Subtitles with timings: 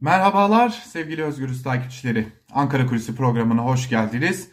[0.00, 2.26] Merhabalar sevgili Özgürüz takipçileri.
[2.52, 4.48] Ankara Kulisi programına hoş geldiniz.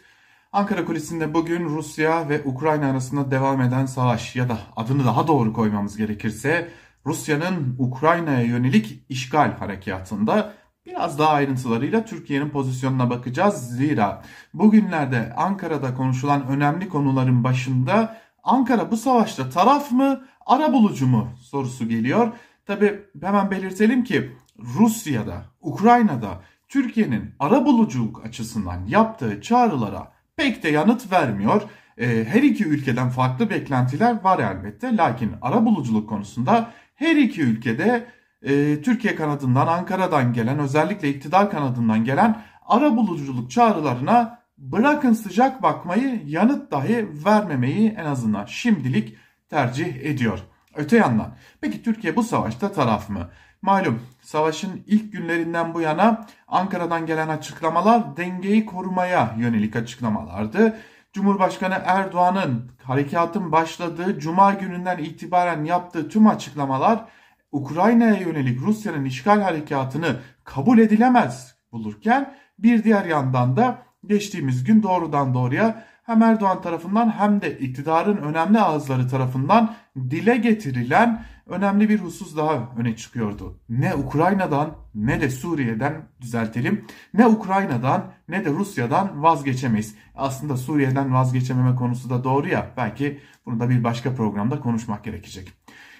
[0.52, 5.52] Ankara Kulisi'nde bugün Rusya ve Ukrayna arasında devam eden savaş ya da adını daha doğru
[5.52, 6.70] koymamız gerekirse
[7.06, 10.52] Rusya'nın Ukrayna'ya yönelik işgal harekatında
[10.86, 13.76] biraz daha ayrıntılarıyla Türkiye'nin pozisyonuna bakacağız.
[13.76, 14.22] Zira
[14.54, 21.88] bugünlerde Ankara'da konuşulan önemli konuların başında Ankara bu savaşta taraf mı, ara bulucu mu sorusu
[21.88, 22.32] geliyor.
[22.66, 31.12] Tabi hemen belirtelim ki Rusya'da, Ukrayna'da Türkiye'nin ara buluculuk açısından yaptığı çağrılara pek de yanıt
[31.12, 31.62] vermiyor.
[31.98, 34.96] Ee, her iki ülkeden farklı beklentiler var elbette.
[34.96, 38.06] Lakin ara buluculuk konusunda her iki ülkede
[38.42, 46.22] e, Türkiye kanadından, Ankara'dan gelen özellikle iktidar kanadından gelen ara buluculuk çağrılarına bırakın sıcak bakmayı
[46.26, 49.16] yanıt dahi vermemeyi en azından şimdilik
[49.50, 50.38] tercih ediyor.
[50.76, 53.30] Öte yandan peki Türkiye bu savaşta taraf mı?
[53.62, 60.76] Malum savaşın ilk günlerinden bu yana Ankara'dan gelen açıklamalar dengeyi korumaya yönelik açıklamalardı.
[61.12, 67.04] Cumhurbaşkanı Erdoğan'ın harekatın başladığı cuma gününden itibaren yaptığı tüm açıklamalar
[67.52, 75.34] Ukrayna'ya yönelik Rusya'nın işgal harekatını kabul edilemez bulurken bir diğer yandan da geçtiğimiz gün doğrudan
[75.34, 82.36] doğruya hem Erdoğan tarafından hem de iktidarın önemli ağızları tarafından dile getirilen önemli bir husus
[82.36, 83.60] daha öne çıkıyordu.
[83.68, 86.84] Ne Ukrayna'dan ne de Suriye'den düzeltelim.
[87.14, 89.94] Ne Ukrayna'dan ne de Rusya'dan vazgeçemeyiz.
[90.14, 92.70] Aslında Suriye'den vazgeçememe konusu da doğru ya.
[92.76, 95.52] Belki bunu da bir başka programda konuşmak gerekecek.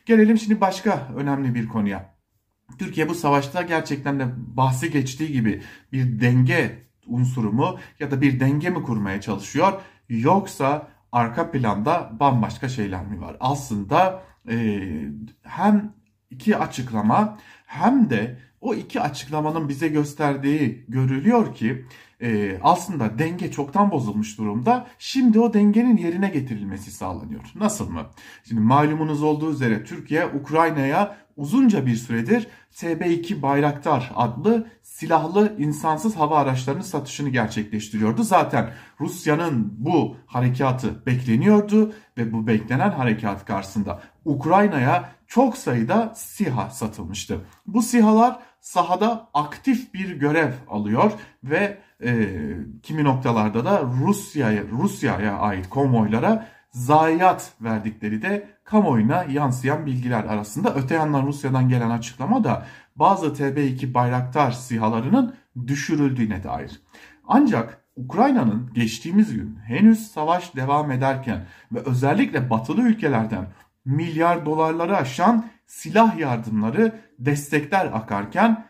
[0.06, 2.14] Gelelim şimdi başka önemli bir konuya.
[2.78, 8.40] Türkiye bu savaşta gerçekten de bahsi geçtiği gibi bir denge unsuru mu ya da bir
[8.40, 9.72] denge mi kurmaya çalışıyor
[10.08, 13.36] yoksa arka planda bambaşka şeyler mi var?
[13.40, 14.80] Aslında e,
[15.42, 15.92] hem
[16.30, 21.84] iki açıklama hem de o iki açıklamanın bize gösterdiği görülüyor ki
[22.22, 24.86] e, aslında denge çoktan bozulmuş durumda.
[24.98, 27.44] Şimdi o dengenin yerine getirilmesi sağlanıyor.
[27.54, 28.06] Nasıl mı?
[28.44, 36.38] Şimdi malumunuz olduğu üzere Türkiye Ukrayna'ya uzunca bir süredir TB2 Bayraktar adlı silahlı insansız hava
[36.38, 38.22] araçlarının satışını gerçekleştiriyordu.
[38.22, 47.40] Zaten Rusya'nın bu harekatı bekleniyordu ve bu beklenen harekat karşısında Ukrayna'ya çok sayıda SİHA satılmıştı.
[47.66, 51.12] Bu SİHA'lar sahada aktif bir görev alıyor
[51.44, 52.28] ve e,
[52.82, 60.74] kimi noktalarda da Rusya'ya Rusya'ya ait konvoylara zayiat verdikleri de kamuoyuna yansıyan bilgiler arasında.
[60.74, 62.66] Öte yandan Rusya'dan gelen açıklama da
[62.96, 65.34] bazı TB2 Bayraktar sihalarının
[65.66, 66.80] düşürüldüğüne dair.
[67.28, 73.46] Ancak Ukrayna'nın geçtiğimiz gün henüz savaş devam ederken ve özellikle batılı ülkelerden
[73.84, 78.66] milyar dolarları aşan silah yardımları, destekler akarken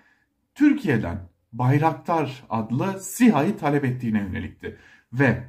[0.55, 1.19] Türkiye'den
[1.53, 4.79] Bayraktar adlı SİHA'yı talep ettiğine yönelikti.
[5.13, 5.45] Ve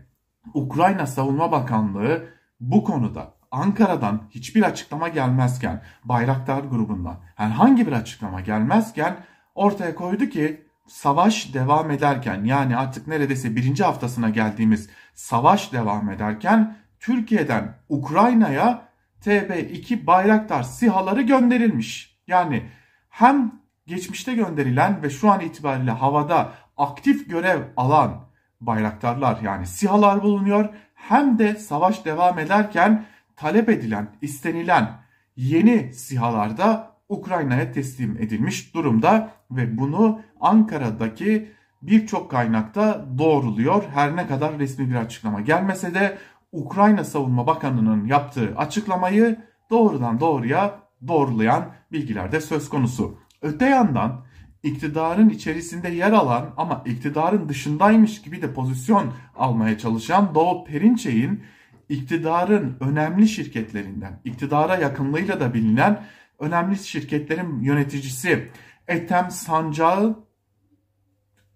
[0.54, 2.26] Ukrayna Savunma Bakanlığı
[2.60, 9.18] bu konuda Ankara'dan hiçbir açıklama gelmezken, Bayraktar grubundan herhangi bir açıklama gelmezken
[9.56, 16.78] ortaya koydu ki savaş devam ederken yani artık neredeyse birinci haftasına geldiğimiz savaş devam ederken
[17.00, 18.85] Türkiye'den Ukrayna'ya
[19.26, 22.20] TB2 Bayraktar sihaları gönderilmiş.
[22.28, 22.64] Yani
[23.10, 23.52] hem
[23.88, 28.26] geçmişte gönderilen ve şu an itibariyle havada aktif görev alan
[28.62, 34.92] bayraktarlar yani sihalar bulunuyor hem de savaş devam ederken talep edilen, istenilen
[35.36, 43.84] yeni sihalar da Ukrayna'ya teslim edilmiş durumda ve bunu Ankara'daki birçok kaynakta doğruluyor.
[43.94, 46.18] Her ne kadar resmi bir açıklama gelmese de
[46.56, 49.40] Ukrayna Savunma Bakanı'nın yaptığı açıklamayı
[49.70, 53.18] doğrudan doğruya doğrulayan bilgiler de söz konusu.
[53.42, 54.26] Öte yandan
[54.64, 61.44] iktidarın içerisinde yer alan ama iktidarın dışındaymış gibi de pozisyon almaya çalışan Doğu Perinçek'in
[61.90, 66.04] iktidarın önemli şirketlerinden, iktidara yakınlığıyla da bilinen
[66.40, 68.50] önemli şirketlerin yöneticisi
[68.88, 70.25] Ethem Sancağı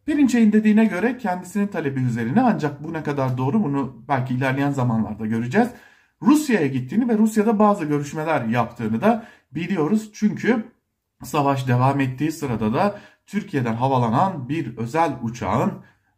[0.06, 5.26] Perinçek'in dediğine göre kendisinin talebi üzerine ancak bu ne kadar doğru bunu belki ilerleyen zamanlarda
[5.26, 5.70] göreceğiz.
[6.22, 10.10] Rusya'ya gittiğini ve Rusya'da bazı görüşmeler yaptığını da biliyoruz.
[10.14, 10.64] Çünkü
[11.24, 15.72] savaş devam ettiği sırada da Türkiye'den havalanan bir özel uçağın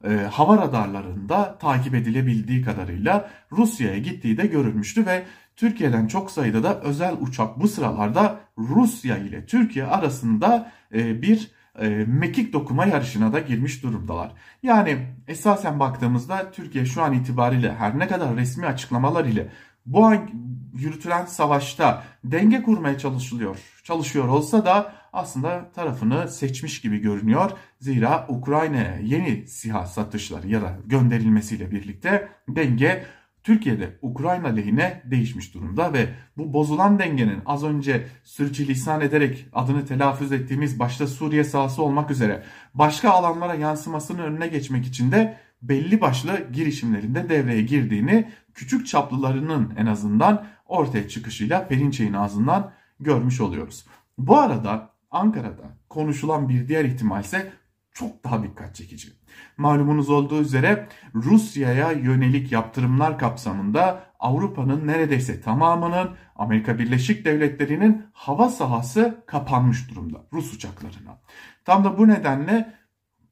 [0.04, 5.24] e, hava radarlarında takip edilebildiği kadarıyla Rusya'ya gittiği de görülmüştü ve
[5.56, 11.90] Türkiye'den çok sayıda da özel uçak bu sıralarda Rusya ile Türkiye arasında e, bir e,
[12.08, 14.32] mekik dokuma yarışına da girmiş durumdalar.
[14.64, 14.98] Yani
[15.28, 19.48] esasen baktığımızda Türkiye şu an itibariyle her ne kadar resmi açıklamalar ile
[19.86, 20.30] bu an
[20.74, 27.52] yürütülen savaşta denge kurmaya çalışılıyor çalışıyor olsa da aslında tarafını seçmiş gibi görünüyor.
[27.80, 33.06] Zira Ukrayna'ya yeni SİHA satışları ya da gönderilmesiyle birlikte denge
[33.44, 40.32] Türkiye'de Ukrayna lehine değişmiş durumda ve bu bozulan dengenin az önce sürçülisan ederek adını telaffuz
[40.32, 42.44] ettiğimiz başta Suriye sahası olmak üzere
[42.74, 49.86] başka alanlara yansımasının önüne geçmek için de belli başlı girişimlerinde devreye girdiğini küçük çaplılarının en
[49.86, 53.86] azından ortaya çıkışıyla Perinçey'in ağzından görmüş oluyoruz.
[54.18, 57.52] Bu arada Ankara'da konuşulan bir diğer ihtimal ise
[57.94, 59.10] çok daha dikkat çekici.
[59.58, 69.24] Malumunuz olduğu üzere Rusya'ya yönelik yaptırımlar kapsamında Avrupa'nın neredeyse tamamının Amerika Birleşik Devletleri'nin hava sahası
[69.28, 71.22] kapanmış durumda Rus uçaklarına.
[71.66, 72.74] Tam da bu nedenle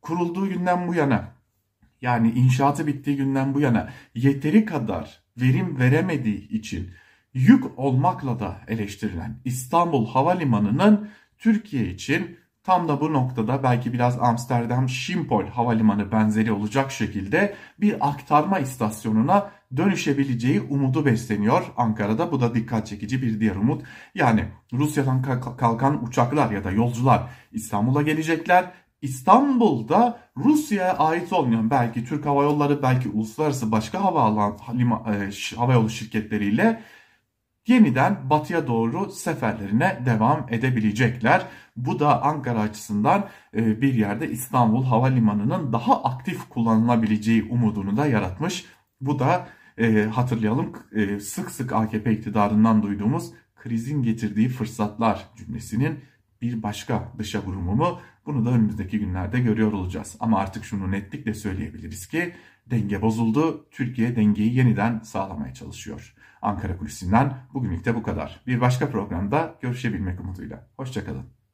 [0.01, 1.39] kurulduğu günden bu yana
[2.01, 6.91] yani inşaatı bittiği günden bu yana yeteri kadar verim veremediği için
[7.33, 12.37] yük olmakla da eleştirilen İstanbul Havalimanı'nın Türkiye için
[12.69, 19.51] tam da bu noktada belki biraz Amsterdam Schiphol Havalimanı benzeri olacak şekilde bir aktarma istasyonuna
[19.77, 22.31] dönüşebileceği umudu besleniyor Ankara'da.
[22.31, 23.81] Bu da dikkat çekici bir diğer umut.
[24.15, 25.21] Yani Rusya'dan
[25.57, 28.71] kalkan uçaklar ya da yolcular İstanbul'a gelecekler
[29.01, 34.55] İstanbul'da Rusya'ya ait olmayan belki Türk Hava Yolları belki uluslararası başka hava,
[35.07, 36.83] e, hava yolu şirketleriyle
[37.69, 41.45] yeniden batıya doğru seferlerine devam edebilecekler.
[41.77, 48.65] Bu da Ankara açısından e, bir yerde İstanbul Havalimanı'nın daha aktif kullanılabileceği umudunu da yaratmış.
[49.01, 55.99] Bu da e, hatırlayalım e, sık sık AKP iktidarından duyduğumuz krizin getirdiği fırsatlar cümlesinin
[56.41, 57.99] bir başka dışa vurumu mu?
[58.25, 60.15] Bunu da önümüzdeki günlerde görüyor olacağız.
[60.19, 62.33] Ama artık şunu netlikle söyleyebiliriz ki
[62.71, 63.67] denge bozuldu.
[63.71, 66.15] Türkiye dengeyi yeniden sağlamaya çalışıyor.
[66.41, 68.41] Ankara Kulisi'nden bugünlük de bu kadar.
[68.47, 70.67] Bir başka programda görüşebilmek umuduyla.
[70.77, 71.38] Hoşçakalın.